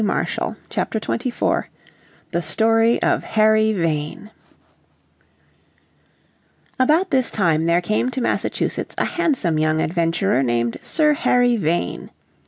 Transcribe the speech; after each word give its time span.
__________Chapter 0.67 0.99
24 0.99 1.69
The 2.31 2.41
Story 2.41 2.99
of 3.03 3.23
Harry 3.23 3.71
Vane 3.71 4.31
About 6.79 7.11
this 7.11 7.29
time 7.29 7.67
there 7.67 7.81
came 7.81 8.09
to 8.09 8.19
Massachusetts 8.19 8.95
a 8.97 9.05
handsome 9.05 9.59
young 9.59 9.79
adventurer 9.79 10.41
named 10.41 10.77
Sir 10.81 11.13
Harry 11.13 11.55
Vane. 11.55 12.09